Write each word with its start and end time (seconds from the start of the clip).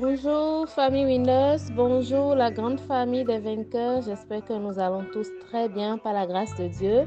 Bonjour 0.00 0.66
famille 0.66 1.04
Windows, 1.04 1.58
bonjour 1.76 2.34
la 2.34 2.50
grande 2.50 2.80
famille 2.80 3.22
des 3.22 3.38
vainqueurs. 3.38 4.00
J'espère 4.00 4.42
que 4.46 4.54
nous 4.54 4.78
allons 4.78 5.04
tous 5.12 5.28
très 5.46 5.68
bien 5.68 5.98
par 5.98 6.14
la 6.14 6.26
grâce 6.26 6.54
de 6.56 6.68
Dieu. 6.68 7.06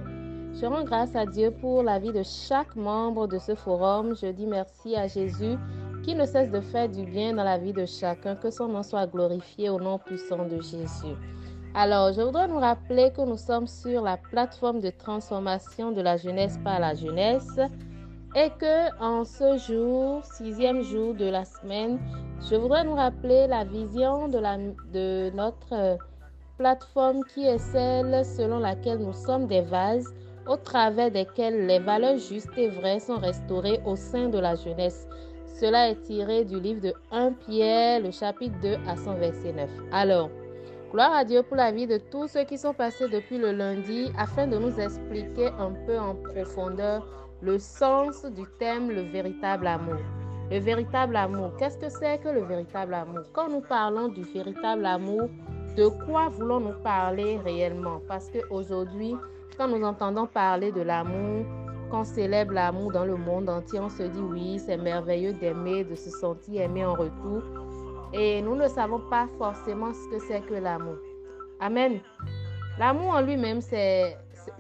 Je 0.54 0.68
rends 0.68 0.84
grâce 0.84 1.16
à 1.16 1.26
Dieu 1.26 1.50
pour 1.50 1.82
la 1.82 1.98
vie 1.98 2.12
de 2.12 2.22
chaque 2.22 2.76
membre 2.76 3.26
de 3.26 3.40
ce 3.40 3.56
forum. 3.56 4.16
Je 4.16 4.28
dis 4.28 4.46
merci 4.46 4.96
à 4.96 5.08
Jésus 5.08 5.58
qui 6.04 6.14
ne 6.14 6.24
cesse 6.28 6.52
de 6.52 6.62
faire 6.62 6.88
du 6.88 7.04
bien 7.04 7.34
dans 7.34 7.44
la 7.44 7.58
vie 7.58 7.74
de 7.74 7.88
chacun. 7.88 8.36
Que 8.36 8.52
son 8.52 8.68
nom 8.68 8.84
soit 8.84 9.08
glorifié 9.08 9.72
au 9.72 9.80
nom 9.80 9.98
puissant 9.98 10.46
de 10.46 10.62
Jésus. 10.62 11.16
Alors, 11.74 12.14
je 12.14 12.22
voudrais 12.22 12.48
nous 12.48 12.60
rappeler 12.60 13.12
que 13.12 13.22
nous 13.22 13.38
sommes 13.38 13.66
sur 13.66 14.04
la 14.04 14.18
plateforme 14.18 14.82
de 14.82 14.92
transformation 14.92 15.94
de 15.94 16.02
la 16.02 16.18
jeunesse 16.18 16.60
par 16.64 16.80
la 16.80 16.94
jeunesse 16.94 17.58
et 18.36 18.50
que 18.60 19.02
en 19.02 19.24
ce 19.24 19.58
jour, 19.58 20.24
sixième 20.26 20.84
jour 20.84 21.16
de 21.16 21.26
la 21.26 21.44
semaine, 21.44 22.00
je 22.50 22.56
voudrais 22.56 22.84
nous 22.84 22.96
rappeler 22.96 23.48
la 23.48 23.64
vision 23.64 24.28
de, 24.28 25.30
notre 25.36 25.74
euh, 25.74 25.96
plateforme 26.58 27.22
qui 27.34 27.46
est 27.46 27.58
celle 27.58 28.26
selon 28.26 28.60
laquelle 28.60 29.00
nous 29.00 29.14
sommes 29.14 29.48
des 29.48 29.62
vases 29.62 30.14
au 30.48 30.58
travers 30.58 31.10
desquels 31.10 31.66
les 31.68 31.80
valeurs 31.80 32.18
justes 32.18 32.58
et 32.58 32.68
vraies 32.68 33.00
sont 33.00 33.18
restaurées 33.18 33.80
au 33.86 33.96
sein 33.96 34.28
de 34.28 34.40
la 34.40 34.56
jeunesse. 34.56 35.08
Cela 35.60 35.90
est 35.90 36.02
tiré 36.02 36.44
du 36.44 36.60
livre 36.60 36.82
de 36.82 36.94
1 37.12 37.32
Pierre, 37.48 38.02
le 38.02 38.12
chapitre 38.12 38.60
2 38.62 38.76
à 38.88 38.98
son 38.98 39.14
verset 39.14 39.54
9. 39.54 39.70
Alors, 39.94 40.30
gloire 40.92 41.14
à 41.14 41.24
Dieu 41.24 41.44
pour 41.44 41.56
la 41.56 41.72
vie 41.72 41.88
de 41.88 41.98
tous 41.98 42.28
ceux 42.28 42.44
qui 42.44 42.58
sont 42.58 42.74
passés 42.74 43.08
depuis 43.08 43.38
le 43.38 43.54
lundi 43.54 44.12
afin 44.18 44.48
de 44.48 44.58
nous 44.58 44.78
expliquer 44.80 45.48
un 45.60 45.72
peu 45.86 45.98
en 45.98 46.16
profondeur 46.16 47.08
le 47.42 47.58
sens 47.58 48.26
du 48.26 48.44
thème 48.60 48.90
le 48.90 49.02
véritable 49.04 49.68
amour. 49.68 50.00
Le 50.54 50.60
véritable 50.60 51.16
amour, 51.16 51.54
qu'est-ce 51.58 51.80
que 51.80 51.90
c'est 51.90 52.20
que 52.20 52.30
le 52.30 52.42
véritable 52.42 52.94
amour? 52.94 53.24
Quand 53.34 53.50
nous 53.50 53.62
parlons 53.62 54.08
du 54.10 54.22
véritable 54.22 54.86
amour, 54.86 55.28
de 55.76 55.88
quoi 56.06 56.30
voulons-nous 56.30 56.80
parler 56.84 57.38
réellement? 57.38 58.00
Parce 58.08 58.30
qu'aujourd'hui, 58.30 59.16
quand 59.58 59.68
nous 59.68 59.84
entendons 59.84 60.28
parler 60.28 60.72
de 60.72 60.82
l'amour, 60.82 61.44
quand 61.90 62.02
on 62.02 62.04
célèbre 62.04 62.54
l'amour 62.54 62.92
dans 62.92 63.04
le 63.04 63.16
monde 63.16 63.50
entier, 63.50 63.80
on 63.80 63.90
se 63.90 64.04
dit 64.04 64.20
oui, 64.20 64.60
c'est 64.60 64.78
merveilleux 64.78 65.34
d'aimer, 65.34 65.86
de 65.86 65.96
se 65.96 66.12
sentir 66.12 66.62
aimé 66.62 66.86
en 66.86 66.94
retour. 66.94 67.42
Et 68.14 68.40
nous 68.44 68.56
ne 68.56 68.68
savons 68.68 69.02
pas 69.10 69.28
forcément 69.40 69.92
ce 69.92 70.08
que 70.16 70.20
c'est 70.28 70.42
que 70.42 70.54
l'amour. 70.54 70.98
Amen. 71.62 72.00
L'amour 72.78 73.16
en 73.16 73.22
lui-même, 73.22 73.60
c'est 73.60 74.16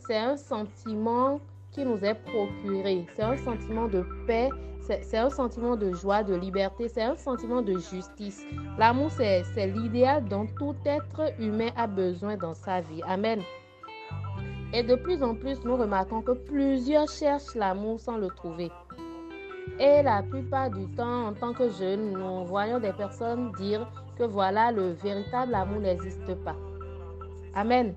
un 0.09 0.38
sentiment 0.38 1.39
qui 1.71 1.86
nous 1.86 2.03
est 2.03 2.16
procuré. 2.16 3.05
C'est 3.16 3.21
un 3.21 3.38
sentiment 3.38 3.86
de 3.86 4.03
paix, 4.25 4.49
c'est 4.84 5.17
un 5.17 5.30
sentiment 5.30 5.76
de 5.76 5.92
joie, 5.94 6.23
de 6.23 6.36
liberté, 6.36 6.88
c'est 6.89 7.03
un 7.03 7.16
sentiment 7.16 7.62
de 7.62 7.73
justice. 7.78 8.45
L'amour, 8.78 9.12
c'est 9.12 9.67
l'idéal 9.67 10.26
dont 10.26 10.45
tout 10.58 10.76
être 10.86 11.34
humain 11.39 11.70
a 11.78 11.88
besoin 11.88 12.36
dans 12.36 12.53
sa 12.53 12.81
vie. 12.81 13.02
Amen. 13.08 13.42
Et 14.73 14.84
de 14.84 14.95
plus 14.95 15.23
en 15.23 15.36
plus, 15.36 15.64
nous 15.64 15.78
remarquons 15.78 16.22
que 16.22 16.31
plusieurs 16.31 17.08
cherchent 17.08 17.56
l'amour 17.56 18.00
sans 18.00 18.17
le 18.17 18.28
trouver. 18.28 18.72
Et 19.80 20.04
la 20.04 20.22
plupart 20.23 20.70
du 20.70 20.86
temps, 20.95 21.28
en 21.28 21.34
tant 21.34 21.54
que 21.54 21.70
jeunes, 21.70 22.11
nous 22.11 22.44
voyons 22.45 22.80
des 22.80 22.92
personnes 22.94 23.52
dire 23.54 23.88
que 24.17 24.23
voilà, 24.23 24.72
le 24.72 24.92
véritable 24.92 25.56
amour 25.56 25.80
n'existe 25.80 26.36
pas. 26.44 26.56
Amen. 27.56 27.95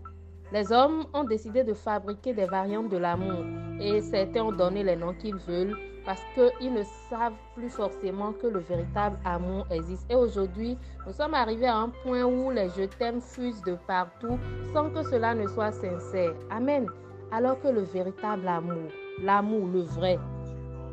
Les 0.52 0.70
hommes 0.70 1.06
ont 1.12 1.24
décidé 1.24 1.64
de 1.64 1.74
fabriquer 1.74 2.32
des 2.32 2.44
variantes 2.44 2.88
de 2.88 2.96
l'amour 2.98 3.44
et 3.80 4.00
certains 4.00 4.42
ont 4.44 4.52
donné 4.52 4.84
les 4.84 4.94
noms 4.94 5.14
qu'ils 5.14 5.36
veulent 5.36 5.76
parce 6.04 6.22
qu'ils 6.34 6.72
ne 6.72 6.84
savent 7.10 7.34
plus 7.56 7.68
forcément 7.68 8.32
que 8.32 8.46
le 8.46 8.60
véritable 8.60 9.18
amour 9.24 9.66
existe. 9.72 10.06
Et 10.08 10.14
aujourd'hui, 10.14 10.78
nous 11.04 11.12
sommes 11.12 11.34
arrivés 11.34 11.66
à 11.66 11.78
un 11.78 11.88
point 11.88 12.22
où 12.24 12.52
les 12.52 12.68
je 12.70 12.84
t'aime 12.84 13.20
fusent 13.20 13.62
de 13.62 13.76
partout 13.88 14.38
sans 14.72 14.88
que 14.90 15.02
cela 15.02 15.34
ne 15.34 15.48
soit 15.48 15.72
sincère. 15.72 16.32
Amen. 16.50 16.86
Alors 17.32 17.60
que 17.60 17.68
le 17.68 17.82
véritable 17.82 18.46
amour, 18.46 18.88
l'amour, 19.20 19.66
le 19.66 19.80
vrai, 19.80 20.16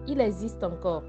il 0.08 0.20
existe 0.20 0.64
encore. 0.64 1.04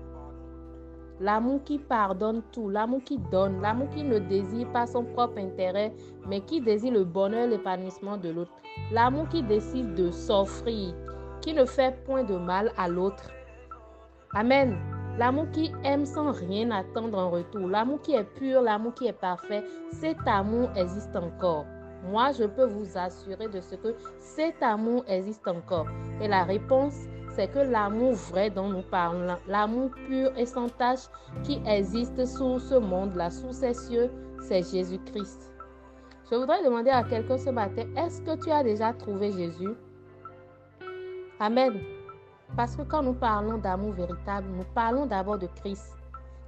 L'amour 1.21 1.63
qui 1.65 1.79
pardonne 1.79 2.43
tout, 2.53 2.69
l'amour 2.69 3.03
qui 3.05 3.19
donne, 3.19 3.61
l'amour 3.61 3.89
qui 3.91 4.03
ne 4.03 4.19
désire 4.19 4.71
pas 4.73 4.87
son 4.87 5.05
propre 5.05 5.39
intérêt, 5.39 5.93
mais 6.27 6.41
qui 6.41 6.61
désire 6.61 6.93
le 6.93 7.05
bonheur, 7.05 7.47
l'épanouissement 7.47 8.17
de 8.17 8.31
l'autre. 8.31 8.53
L'amour 8.91 9.29
qui 9.29 9.43
décide 9.43 9.95
de 9.95 10.11
s'offrir, 10.11 10.93
qui 11.41 11.55
ne 11.55 11.65
fait 11.65 12.05
point 12.05 12.25
de 12.25 12.37
mal 12.37 12.73
à 12.77 12.89
l'autre. 12.89 13.31
Amen. 14.35 14.77
L'amour 15.17 15.47
qui 15.53 15.71
aime 15.85 16.05
sans 16.05 16.33
rien 16.33 16.73
attendre 16.73 17.17
en 17.17 17.31
retour. 17.31 17.69
L'amour 17.69 18.01
qui 18.03 18.15
est 18.15 18.25
pur, 18.25 18.61
l'amour 18.63 18.95
qui 18.95 19.07
est 19.07 19.13
parfait. 19.13 19.63
Cet 19.93 20.19
amour 20.27 20.71
existe 20.75 21.15
encore. 21.15 21.65
Moi, 22.11 22.33
je 22.33 22.45
peux 22.45 22.67
vous 22.67 22.99
assurer 22.99 23.47
de 23.49 23.61
ce 23.61 23.77
que 23.77 23.95
cet 24.19 24.61
amour 24.61 25.05
existe 25.07 25.47
encore. 25.47 25.87
Et 26.21 26.27
la 26.27 26.43
réponse 26.43 26.95
c'est 27.35 27.49
que 27.49 27.59
l'amour 27.59 28.13
vrai 28.13 28.51
dont 28.51 28.69
nous 28.69 28.83
parlons, 28.83 29.37
l'amour 29.49 29.91
pur 30.07 30.31
et 30.39 30.47
sans 30.47 30.69
tache 30.69 31.07
qui 31.43 31.61
existe 31.67 32.25
sous 32.27 32.61
ce 32.61 32.77
monde-là, 32.77 33.31
sous 33.31 33.53
ces 33.53 33.75
cieux, 33.75 34.11
c'est 34.41 34.63
Jésus-Christ. 34.63 35.51
Je 36.31 36.37
voudrais 36.37 36.65
demander 36.65 36.91
à 36.91 37.03
quelqu'un 37.03 37.37
ce 37.37 37.51
matin, 37.51 37.85
est-ce 37.97 38.23
que 38.23 38.43
tu 38.43 38.51
as 38.51 38.63
déjà 38.63 38.93
trouvé 38.93 39.33
Jésus? 39.33 39.75
Amen. 41.41 41.81
Parce 42.57 42.77
que 42.77 42.83
quand 42.83 43.03
nous 43.03 43.15
parlons 43.15 43.59
d'amour 43.59 43.93
véritable, 43.93 44.47
nous 44.57 44.65
parlons 44.75 45.07
d'abord 45.07 45.39
de 45.39 45.49
Christ. 45.57 45.97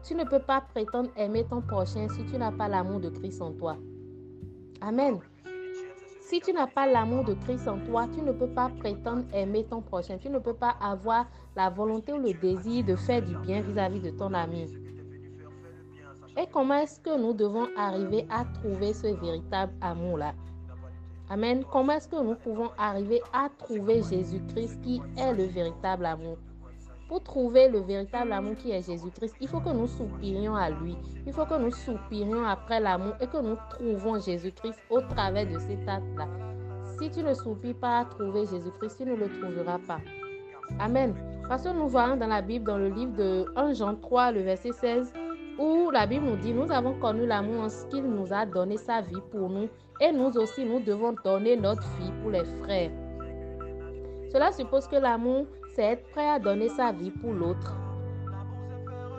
Tu 0.07 0.15
ne 0.15 0.25
peux 0.25 0.39
pas 0.39 0.61
prétendre 0.61 1.11
aimer 1.17 1.45
ton 1.45 1.61
prochain 1.61 2.07
si 2.09 2.25
tu 2.27 2.39
n'as 2.39 2.53
pas 2.53 2.69
l'amour 2.69 3.01
de 3.01 3.11
Christ 3.11 3.43
en 3.43 3.53
toi. 3.53 3.77
Amen. 4.81 5.19
Si 6.27 6.41
tu 6.41 6.53
n'as 6.53 6.67
pas 6.67 6.89
l'amour 6.89 7.23
de 7.23 7.35
Christ 7.35 7.69
en 7.69 7.79
toi, 7.79 8.09
tu 8.13 8.21
ne 8.21 8.33
peux 8.33 8.49
pas 8.49 8.69
prétendre 8.81 9.23
aimer 9.33 9.65
ton 9.65 9.81
prochain. 9.81 10.19
Tu 10.19 10.29
ne 10.29 10.41
peux 10.41 10.55
pas 10.55 10.75
avoir 10.81 11.27
la 11.55 11.71
volonté 11.71 12.13
ou 12.13 12.19
le 12.19 12.33
désir 12.33 12.85
de 12.85 12.97
faire 12.97 13.23
du 13.23 13.37
bien 13.37 13.61
vis-à-vis 13.61 14.01
de 14.01 14.11
ton 14.11 14.35
ami. 14.35 14.67
Et 16.37 16.49
comment 16.53 16.79
est-ce 16.79 16.99
que 16.99 17.17
nous 17.17 17.33
devons 17.33 17.69
arriver 17.77 18.27
à 18.29 18.45
trouver 18.45 18.93
ce 18.93 19.07
véritable 19.07 19.73
amour-là? 19.81 20.35
Amen. 21.31 21.65
Comment 21.71 21.93
est-ce 21.93 22.09
que 22.09 22.21
nous 22.21 22.35
pouvons 22.35 22.73
arriver 22.77 23.23
à 23.33 23.49
trouver 23.49 24.03
Jésus-Christ 24.03 24.81
qui 24.81 25.01
est 25.17 25.33
le 25.33 25.45
véritable 25.45 26.07
amour? 26.07 26.39
Pour 27.09 27.23
trouver 27.23 27.69
le 27.69 27.81
véritable 27.81 28.33
amour 28.33 28.57
qui 28.57 28.73
est 28.73 28.83
Jésus-Christ, 28.83 29.37
il 29.41 29.49
faut 29.49 29.61
que 29.61 29.71
nous 29.71 29.87
soupirions 29.87 30.57
à 30.57 30.71
lui. 30.71 30.97
Il 31.27 31.33
faut 31.33 31.45
que 31.45 31.59
nous 31.59 31.71
soupirions 31.71 32.45
après 32.45 32.81
l'amour 32.81 33.15
et 33.21 33.27
que 33.27 33.37
nous 33.39 33.57
trouvons 33.71 34.21
Jésus-Christ 34.21 34.79
au 34.91 35.01
travers 35.01 35.47
de 35.47 35.59
cet 35.59 35.89
acte-là. 35.89 36.27
Si 36.99 37.11
tu 37.11 37.23
ne 37.23 37.35
soupires 37.35 37.77
pas 37.77 38.01
à 38.01 38.05
trouver 38.07 38.47
Jésus-Christ, 38.47 38.97
tu 38.99 39.05
ne 39.05 39.15
le 39.15 39.29
trouveras 39.41 39.79
pas. 39.87 40.01
Amen. 40.81 41.15
Parce 41.49 41.63
que 41.63 41.69
nous 41.69 41.87
voyons 41.87 42.17
dans 42.17 42.27
la 42.27 42.43
Bible, 42.43 42.65
dans 42.65 42.79
le 42.79 42.89
livre 42.89 43.13
de 43.13 43.47
1 43.55 43.75
Jean 43.75 43.95
3, 43.95 44.33
le 44.33 44.41
verset 44.41 44.73
16, 44.73 45.13
où 45.59 45.91
la 45.91 46.07
Bible 46.07 46.25
nous 46.27 46.37
dit, 46.37 46.53
nous 46.53 46.71
avons 46.73 46.95
connu 46.95 47.25
l'amour 47.27 47.65
en 47.65 47.69
ce 47.69 47.87
qu'il 47.87 48.03
nous 48.03 48.33
a 48.33 48.45
donné 48.45 48.77
sa 48.77 49.01
vie 49.01 49.21
pour 49.31 49.49
nous. 49.49 49.69
Et 50.01 50.11
nous 50.11 50.37
aussi, 50.37 50.65
nous 50.65 50.81
devons 50.81 51.15
donner 51.25 51.57
notre 51.57 51.87
vie 51.99 52.11
pour 52.21 52.31
les 52.31 52.45
frères. 52.63 52.91
Cela 54.33 54.51
suppose 54.53 54.89
que 54.89 54.97
l'amour 54.97 55.47
c'est 55.77 55.83
être 55.83 56.11
prêt 56.13 56.27
à 56.27 56.39
donner 56.39 56.71
sa 56.71 56.91
vie 56.91 57.11
pour 57.11 57.35
l'autre. 57.35 57.75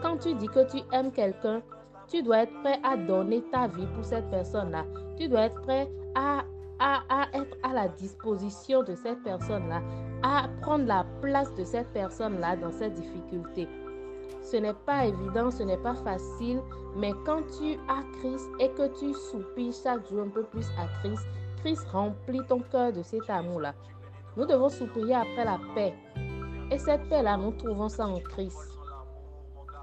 Quand 0.02 0.18
tu 0.18 0.34
dis 0.34 0.48
que 0.48 0.70
tu 0.72 0.80
aimes 0.92 1.12
quelqu'un, 1.12 1.62
tu 2.08 2.24
dois 2.24 2.40
être 2.40 2.62
prêt 2.62 2.80
à 2.84 2.98
donner 2.98 3.44
ta 3.52 3.68
vie 3.68 3.86
pour 3.94 4.04
cette 4.04 4.28
personne-là. 4.32 4.84
Tu 5.18 5.28
dois 5.28 5.42
être 5.42 5.62
prêt 5.62 5.88
à, 6.16 6.44
à, 6.80 7.02
à, 7.10 7.28
être 7.38 7.56
à 7.62 7.74
la 7.74 7.88
disposition 7.90 8.82
de 8.82 8.96
cette 8.96 9.22
personne-là, 9.24 9.82
à 10.24 10.48
prendre 10.62 10.86
la 10.86 11.06
place 11.22 11.54
de 11.54 11.64
cette 11.64 11.94
personne-là 11.94 12.56
dans 12.56 12.72
cette 12.72 12.96
difficulté. 12.96 13.68
Ce 14.42 14.58
n'est 14.58 14.74
pas 14.74 15.06
évident, 15.06 15.52
ce 15.52 15.62
n'est 15.62 15.78
pas 15.78 15.96
facile, 15.96 16.60
mais 16.96 17.12
quand 17.24 17.42
tu 17.60 17.74
as 17.88 18.04
Christ 18.20 18.50
et 18.60 18.70
que 18.70 18.88
tu 19.00 19.14
soupires 19.14 19.74
chaque 19.84 20.10
jour 20.10 20.22
un 20.22 20.30
peu 20.30 20.44
plus 20.44 20.66
à 20.80 20.88
Christ, 21.02 21.28
Christ 21.58 21.88
remplit 21.92 22.42
ton 22.48 22.62
cœur 22.62 22.94
de 22.94 23.04
cet 23.04 23.30
amour-là. 23.30 23.76
Nous 24.38 24.46
devons 24.46 24.70
soupirer 24.70 25.16
après 25.16 25.46
la 25.46 25.60
paix, 25.76 25.94
et 26.72 26.78
cette 26.78 27.08
paix-là, 27.10 27.38
nous 27.38 27.52
trouvons 27.52 27.90
ça 27.90 28.08
en 28.08 28.20
Christ. 28.20 28.58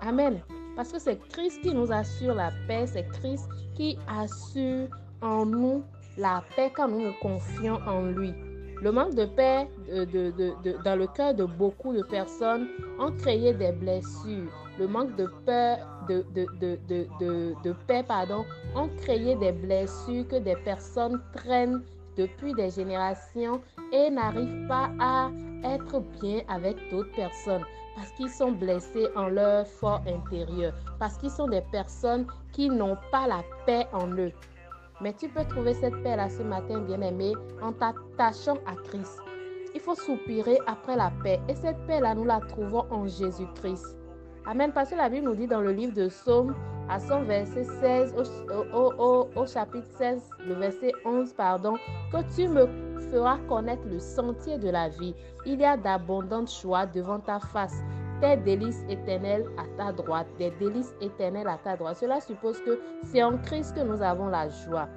Amen. 0.03 0.41
Parce 0.77 0.93
que 0.93 0.99
c'est 0.99 1.19
Christ 1.29 1.63
qui 1.63 1.73
nous 1.73 1.93
assure 1.93 2.35
la 2.35 2.51
paix, 2.67 2.87
c'est 2.87 3.07
Christ 3.09 3.49
qui 3.75 3.99
assure 4.09 4.89
en 5.23 5.47
nous 5.47 5.83
la 6.19 6.43
paix 6.57 6.71
quand 6.75 6.89
nous 6.89 7.01
nous 7.01 7.15
confions 7.23 7.79
en 7.87 8.03
lui. 8.03 8.33
Le 8.83 8.93
manque 8.93 9.15
de 9.15 9.25
paix 9.25 9.69
dans 10.85 10.99
le 10.99 11.07
cœur 11.07 11.35
de 11.35 11.45
beaucoup 11.45 11.95
de 11.95 12.03
personnes 12.03 12.69
ont 12.99 13.13
créé 13.13 13.55
des 13.55 13.73
blessures. 13.73 14.51
Le 14.79 14.89
manque 14.89 15.17
de, 15.17 15.31
de, 16.09 16.25
de, 17.63 17.73
paix 17.87 18.03
pardon, 18.07 18.45
ont 18.75 18.89
créé 19.01 19.37
des 19.37 19.53
blessures 19.53 20.27
que 20.29 20.37
des 20.37 20.57
personnes 20.57 21.21
traînent 21.33 21.83
depuis 22.17 22.53
des 22.55 22.71
générations 22.71 23.61
et 23.93 24.11
n'arrivent 24.11 24.67
pas 24.69 24.91
à 25.01 25.31
être 25.65 26.01
bien 26.21 26.41
avec 26.49 26.77
d'autres 26.91 27.15
personnes 27.15 27.65
parce 27.97 28.11
qu'ils 28.13 28.31
sont 28.31 28.53
blessés 28.53 29.09
en 29.15 29.29
leur 29.29 29.67
fort 29.67 30.03
intérieur, 30.07 30.73
parce 30.99 31.17
qu'ils 31.17 31.31
sont 31.31 31.49
des 31.49 31.63
personnes 31.73 32.27
qui 32.53 32.69
n'ont 32.69 32.99
pas 33.11 33.27
la 33.27 33.43
paix 33.67 33.87
en 33.93 34.09
eux. 34.17 34.33
Mais 35.01 35.13
tu 35.13 35.29
peux 35.29 35.45
trouver 35.45 35.75
cette 35.75 36.03
paix-là 36.03 36.29
ce 36.29 36.43
matin, 36.43 36.81
bien-aimé, 36.81 37.33
en 37.63 37.73
t'attachant 37.73 38.59
à 38.67 38.75
Christ. 38.85 39.21
Il 39.75 39.81
faut 39.81 39.97
soupirer 39.97 40.59
après 40.67 40.97
la 40.97 41.11
paix. 41.23 41.41
Et 41.49 41.55
cette 41.55 41.85
paix-là, 41.87 42.15
nous 42.15 42.25
la 42.25 42.41
trouvons 42.41 42.85
en 42.91 43.07
Jésus-Christ. 43.07 43.97
Amen. 44.47 44.73
Parce 44.73 44.91
que 44.91 44.95
la 44.95 45.09
Bible 45.09 45.27
nous 45.27 45.35
dit 45.35 45.49
dans 45.49 45.61
le 45.61 45.73
livre 45.73 45.95
de 45.95 46.09
Psaume, 46.09 46.55
à 46.89 47.01
son 47.01 47.23
verset 47.23 47.65
16, 47.65 48.15
au, 48.73 49.47
chapitre 49.47 49.87
16, 49.97 50.31
le 50.47 50.55
verset 50.55 50.93
11, 51.05 51.33
pardon, 51.33 51.75
que 52.13 52.19
tu 52.35 52.49
me 52.49 52.67
feras 53.11 53.39
connaître 53.49 53.87
le 53.87 53.99
sentier 53.99 54.59
de 54.59 54.71
la 54.71 54.89
vie. 54.89 55.15
Il 55.47 55.61
y 55.61 55.65
a 55.65 55.77
d'abondantes 55.77 56.51
choix 56.51 56.87
devant 56.87 57.21
ta 57.21 57.39
face. 57.39 57.83
Des 58.21 58.37
délices 58.37 58.85
éternelles 58.89 59.45
à 59.59 59.65
ta 59.77 59.93
droite, 59.93 60.29
des 60.39 60.51
délices 60.53 60.95
éternelles 61.01 61.49
à 61.49 61.59
ta 61.59 61.77
droite. 61.77 61.97
Cela 61.97 62.21
suppose 62.21 62.61
que 62.61 62.81
c'est 63.05 63.23
en 63.23 63.37
Christ 63.39 63.75
que 63.75 63.83
nous 63.83 64.01
avons 64.01 64.29
la 64.29 64.49
joie. 64.49 64.89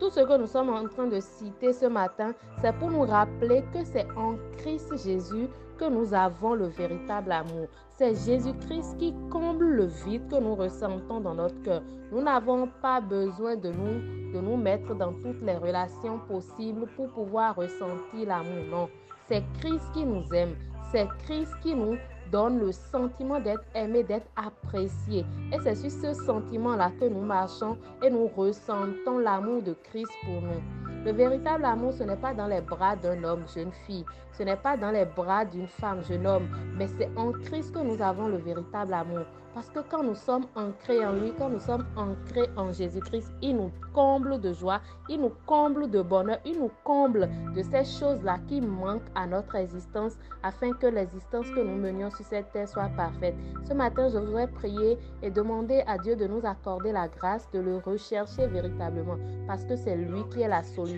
Tout 0.00 0.10
ce 0.10 0.20
que 0.20 0.36
nous 0.36 0.46
sommes 0.46 0.70
en 0.70 0.88
train 0.88 1.06
de 1.06 1.20
citer 1.20 1.72
ce 1.72 1.86
matin, 1.86 2.32
c'est 2.62 2.74
pour 2.76 2.90
nous 2.90 3.02
rappeler 3.02 3.62
que 3.72 3.84
c'est 3.84 4.06
en 4.16 4.36
Christ 4.56 4.96
Jésus 5.04 5.48
que 5.76 5.88
nous 5.88 6.14
avons 6.14 6.54
le 6.54 6.66
véritable 6.66 7.32
amour. 7.32 7.68
C'est 7.96 8.14
Jésus-Christ 8.14 8.96
qui 8.98 9.14
comble 9.30 9.66
le 9.66 9.86
vide 9.86 10.28
que 10.28 10.36
nous 10.36 10.54
ressentons 10.54 11.20
dans 11.20 11.34
notre 11.34 11.60
cœur. 11.62 11.82
Nous 12.10 12.22
n'avons 12.22 12.68
pas 12.82 13.00
besoin 13.00 13.56
de 13.56 13.70
nous, 13.70 14.32
de 14.32 14.40
nous 14.40 14.56
mettre 14.56 14.94
dans 14.94 15.12
toutes 15.12 15.42
les 15.42 15.56
relations 15.56 16.18
possibles 16.28 16.86
pour 16.96 17.08
pouvoir 17.10 17.56
ressentir 17.56 18.26
l'amour. 18.26 18.64
Non, 18.70 18.88
c'est 19.28 19.42
Christ 19.60 19.84
qui 19.92 20.04
nous 20.04 20.24
aime. 20.32 20.56
C'est 20.90 21.08
Christ 21.24 21.52
qui 21.62 21.74
nous 21.74 21.96
donne 22.30 22.58
le 22.58 22.72
sentiment 22.72 23.40
d'être 23.40 23.64
aimé, 23.74 24.02
d'être 24.02 24.28
apprécié. 24.36 25.24
Et 25.52 25.58
c'est 25.62 25.76
sur 25.76 25.90
ce 25.90 26.14
sentiment-là 26.24 26.90
que 26.98 27.04
nous 27.06 27.22
marchons 27.22 27.78
et 28.02 28.10
nous 28.10 28.26
ressentons 28.28 29.18
l'amour 29.18 29.62
de 29.62 29.74
Christ 29.84 30.12
pour 30.24 30.40
nous. 30.40 30.83
Le 31.04 31.12
véritable 31.12 31.66
amour, 31.66 31.92
ce 31.92 32.02
n'est 32.02 32.16
pas 32.16 32.32
dans 32.32 32.46
les 32.46 32.62
bras 32.62 32.96
d'un 32.96 33.22
homme, 33.24 33.44
jeune 33.54 33.72
fille. 33.86 34.06
Ce 34.32 34.42
n'est 34.42 34.56
pas 34.56 34.78
dans 34.78 34.90
les 34.90 35.04
bras 35.04 35.44
d'une 35.44 35.66
femme, 35.66 36.02
jeune 36.02 36.26
homme. 36.26 36.48
Mais 36.78 36.88
c'est 36.88 37.10
en 37.14 37.30
Christ 37.30 37.74
que 37.74 37.80
nous 37.80 38.00
avons 38.00 38.28
le 38.28 38.38
véritable 38.38 38.94
amour. 38.94 39.26
Parce 39.54 39.70
que 39.70 39.78
quand 39.88 40.02
nous 40.02 40.16
sommes 40.16 40.46
ancrés 40.56 41.06
en 41.06 41.12
lui, 41.12 41.32
quand 41.38 41.48
nous 41.48 41.60
sommes 41.60 41.86
ancrés 41.96 42.50
en 42.56 42.72
Jésus-Christ, 42.72 43.32
il 43.40 43.56
nous 43.56 43.70
comble 43.92 44.40
de 44.40 44.52
joie, 44.52 44.80
il 45.08 45.20
nous 45.20 45.32
comble 45.46 45.88
de 45.88 46.02
bonheur, 46.02 46.38
il 46.44 46.58
nous 46.58 46.72
comble 46.82 47.28
de 47.54 47.62
ces 47.62 47.84
choses-là 47.84 48.38
qui 48.48 48.60
manquent 48.60 49.02
à 49.14 49.28
notre 49.28 49.54
existence 49.54 50.18
afin 50.42 50.72
que 50.72 50.88
l'existence 50.88 51.48
que 51.50 51.60
nous 51.60 51.76
menions 51.76 52.10
sur 52.10 52.24
cette 52.24 52.50
terre 52.50 52.68
soit 52.68 52.90
parfaite. 52.96 53.36
Ce 53.62 53.72
matin, 53.74 54.08
je 54.08 54.18
voudrais 54.18 54.48
prier 54.48 54.98
et 55.22 55.30
demander 55.30 55.84
à 55.86 55.98
Dieu 55.98 56.16
de 56.16 56.26
nous 56.26 56.44
accorder 56.44 56.90
la 56.90 57.06
grâce 57.06 57.48
de 57.52 57.60
le 57.60 57.76
rechercher 57.76 58.48
véritablement 58.48 59.18
parce 59.46 59.64
que 59.64 59.76
c'est 59.76 59.94
lui 59.96 60.24
qui 60.32 60.42
est 60.42 60.48
la 60.48 60.64
solution, 60.64 60.93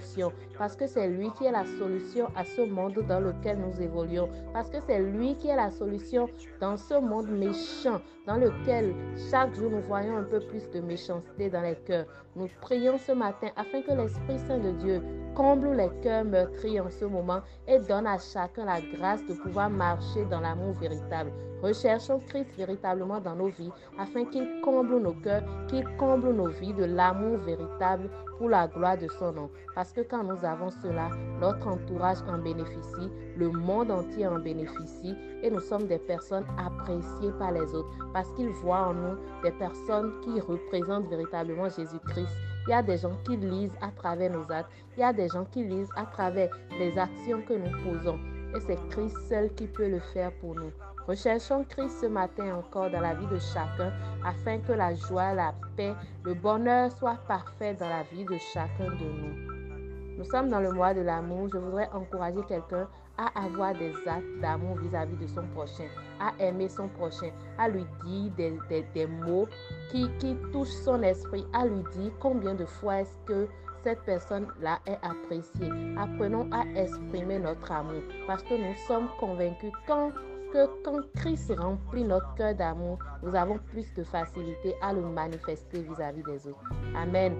parce 0.58 0.76
que 0.76 0.86
c'est 0.86 1.08
lui 1.08 1.30
qui 1.38 1.44
est 1.44 1.52
la 1.52 1.64
solution 1.78 2.28
à 2.36 2.44
ce 2.44 2.62
monde 2.62 3.04
dans 3.08 3.20
lequel 3.20 3.58
nous 3.58 3.80
évoluons, 3.82 4.28
parce 4.52 4.70
que 4.70 4.78
c'est 4.86 5.00
lui 5.00 5.36
qui 5.36 5.48
est 5.48 5.56
la 5.56 5.70
solution 5.70 6.28
dans 6.60 6.76
ce 6.76 6.94
monde 6.94 7.28
méchant 7.28 8.00
dans 8.26 8.36
lequel 8.36 8.94
chaque 9.30 9.54
jour 9.54 9.70
nous 9.70 9.82
voyons 9.82 10.16
un 10.16 10.24
peu 10.24 10.40
plus 10.40 10.68
de 10.70 10.80
méchanceté 10.80 11.50
dans 11.50 11.62
les 11.62 11.76
cœurs. 11.76 12.06
Nous 12.34 12.48
prions 12.60 12.98
ce 12.98 13.12
matin 13.12 13.48
afin 13.56 13.82
que 13.82 13.92
l'Esprit 13.92 14.38
Saint 14.46 14.58
de 14.58 14.72
Dieu 14.72 15.02
comble 15.36 15.76
les 15.76 15.90
cœurs 16.02 16.24
meurtris 16.24 16.80
en 16.80 16.88
ce 16.88 17.04
moment 17.04 17.40
et 17.68 17.78
donne 17.78 18.06
à 18.06 18.18
chacun 18.18 18.64
la 18.64 18.80
grâce 18.80 19.24
de 19.26 19.34
pouvoir 19.34 19.68
marcher 19.68 20.24
dans 20.30 20.40
l'amour 20.40 20.74
véritable. 20.80 21.30
Recherchons 21.62 22.20
Christ 22.28 22.48
véritablement 22.56 23.20
dans 23.20 23.36
nos 23.36 23.48
vies 23.48 23.70
afin 23.98 24.24
qu'il 24.24 24.60
comble 24.62 24.98
nos 24.98 25.12
cœurs, 25.12 25.44
qu'il 25.68 25.84
comble 25.98 26.32
nos 26.32 26.48
vies 26.48 26.72
de 26.72 26.84
l'amour 26.84 27.36
véritable 27.38 28.08
pour 28.38 28.48
la 28.48 28.66
gloire 28.66 28.96
de 28.96 29.08
son 29.18 29.32
nom. 29.32 29.50
Parce 29.74 29.92
que 29.92 30.00
quand 30.00 30.24
nous 30.24 30.42
avons 30.44 30.70
cela, 30.82 31.10
notre 31.40 31.66
entourage 31.68 32.18
en 32.28 32.38
bénéficie, 32.38 33.10
le 33.36 33.50
monde 33.50 33.90
entier 33.90 34.26
en 34.26 34.38
bénéficie 34.38 35.14
et 35.42 35.50
nous 35.50 35.60
sommes 35.60 35.86
des 35.86 35.98
personnes 35.98 36.46
appréciées 36.58 37.32
par 37.38 37.52
les 37.52 37.74
autres 37.74 37.90
parce 38.14 38.30
qu'ils 38.32 38.50
voient 38.50 38.88
en 38.88 38.94
nous 38.94 39.16
des 39.42 39.52
personnes 39.52 40.12
qui 40.22 40.40
représentent 40.40 41.08
véritablement 41.08 41.68
Jésus-Christ. 41.68 42.55
Il 42.66 42.70
y 42.70 42.74
a 42.74 42.82
des 42.82 42.98
gens 42.98 43.16
qui 43.24 43.36
lisent 43.36 43.76
à 43.80 43.90
travers 43.92 44.30
nos 44.30 44.50
actes. 44.50 44.70
Il 44.96 45.00
y 45.00 45.04
a 45.04 45.12
des 45.12 45.28
gens 45.28 45.44
qui 45.44 45.64
lisent 45.64 45.92
à 45.94 46.04
travers 46.04 46.50
les 46.78 46.98
actions 46.98 47.40
que 47.42 47.54
nous 47.54 47.70
posons. 47.84 48.18
Et 48.56 48.60
c'est 48.60 48.88
Christ 48.88 49.16
seul 49.28 49.52
qui 49.54 49.66
peut 49.66 49.88
le 49.88 50.00
faire 50.00 50.32
pour 50.40 50.54
nous. 50.54 50.72
Recherchons 51.06 51.64
Christ 51.68 52.00
ce 52.00 52.06
matin 52.06 52.56
encore 52.56 52.90
dans 52.90 53.00
la 53.00 53.14
vie 53.14 53.28
de 53.28 53.38
chacun 53.38 53.92
afin 54.24 54.58
que 54.58 54.72
la 54.72 54.94
joie, 54.96 55.34
la 55.34 55.54
paix, 55.76 55.94
le 56.24 56.34
bonheur 56.34 56.90
soient 56.90 57.18
parfaits 57.28 57.78
dans 57.78 57.88
la 57.88 58.02
vie 58.12 58.24
de 58.24 58.36
chacun 58.52 58.86
de 58.86 59.04
nous. 59.04 60.18
Nous 60.18 60.24
sommes 60.24 60.48
dans 60.48 60.60
le 60.60 60.72
mois 60.72 60.94
de 60.94 61.02
l'amour. 61.02 61.48
Je 61.52 61.58
voudrais 61.58 61.88
encourager 61.92 62.40
quelqu'un 62.48 62.88
à 63.18 63.44
avoir 63.44 63.74
des 63.74 63.92
actes 64.06 64.40
d'amour 64.40 64.76
vis-à-vis 64.78 65.16
de 65.16 65.26
son 65.26 65.46
prochain, 65.54 65.88
à 66.20 66.32
aimer 66.42 66.68
son 66.68 66.88
prochain, 66.88 67.30
à 67.58 67.68
lui 67.68 67.84
dire 68.04 68.32
des, 68.68 69.06
mots 69.06 69.48
qui, 69.90 70.08
qui 70.18 70.36
touchent 70.52 70.68
son 70.84 71.02
esprit, 71.02 71.44
à 71.52 71.66
lui 71.66 71.82
dire 71.96 72.12
combien 72.20 72.54
de 72.54 72.64
fois 72.64 73.00
est-ce 73.00 73.18
que 73.26 73.48
cette 73.82 74.02
personne-là 74.02 74.80
est 74.86 74.98
appréciée. 75.02 75.70
Apprenons 75.96 76.48
à 76.50 76.64
exprimer 76.74 77.38
notre 77.38 77.70
amour 77.70 78.02
parce 78.26 78.42
que 78.42 78.54
nous 78.54 78.74
sommes 78.88 79.08
convaincus 79.20 79.70
que 79.86 80.66
quand 80.84 81.02
Christ 81.14 81.52
remplit 81.56 82.04
notre 82.04 82.34
cœur 82.34 82.54
d'amour, 82.54 82.98
nous 83.22 83.34
avons 83.34 83.58
plus 83.58 83.92
de 83.94 84.02
facilité 84.02 84.74
à 84.82 84.92
le 84.92 85.02
manifester 85.02 85.82
vis-à-vis 85.82 86.22
des 86.22 86.48
autres. 86.48 86.64
Amen. 86.96 87.34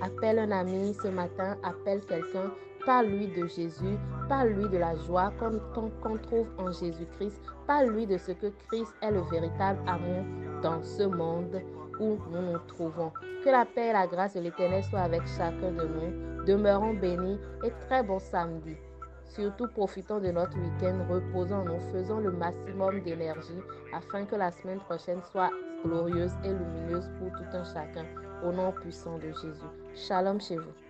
Appelle 0.00 0.38
un 0.38 0.50
ami 0.52 0.94
ce 1.02 1.08
matin, 1.08 1.56
appelle 1.62 2.00
quelqu'un, 2.06 2.50
parle-lui 2.86 3.26
de 3.26 3.46
Jésus, 3.48 3.98
parle-lui 4.28 4.68
de 4.68 4.78
la 4.78 4.94
joie 4.96 5.32
qu'on 5.38 6.16
trouve 6.18 6.46
en 6.56 6.70
Jésus-Christ, 6.70 7.42
parle-lui 7.66 8.06
de 8.06 8.16
ce 8.16 8.30
que 8.32 8.46
Christ 8.68 8.94
est 9.02 9.10
le 9.10 9.22
véritable 9.22 9.80
amour 9.86 10.24
dans 10.62 10.82
ce 10.82 11.02
monde 11.02 11.60
où 11.98 12.16
nous 12.30 12.52
nous 12.52 12.58
trouvons. 12.68 13.12
Que 13.44 13.50
la 13.50 13.64
paix 13.64 13.88
et 13.88 13.92
la 13.92 14.06
grâce 14.06 14.34
de 14.34 14.40
l'Éternel 14.40 14.84
soient 14.84 15.00
avec 15.00 15.26
chacun 15.26 15.72
de 15.72 15.84
nous. 15.84 16.44
Demeurons 16.46 16.94
bénis 16.94 17.38
et 17.64 17.72
très 17.88 18.04
bon 18.04 18.20
samedi. 18.20 18.76
Surtout 19.24 19.66
profitons 19.68 20.20
de 20.20 20.30
notre 20.30 20.56
week-end, 20.56 21.04
reposons-nous, 21.10 21.80
faisons 21.92 22.20
le 22.20 22.30
maximum 22.30 23.00
d'énergie 23.02 23.60
afin 23.92 24.24
que 24.24 24.36
la 24.36 24.52
semaine 24.52 24.78
prochaine 24.78 25.20
soit 25.32 25.50
glorieuse 25.84 26.32
et 26.44 26.50
lumineuse 26.50 27.10
pour 27.18 27.32
tout 27.32 27.56
un 27.56 27.64
chacun. 27.64 28.06
Au 28.44 28.52
nom 28.52 28.70
puissant 28.70 29.18
de 29.18 29.32
Jésus. 29.32 29.66
Shalom 29.94 30.40
chez 30.40 30.56
vous. 30.56 30.85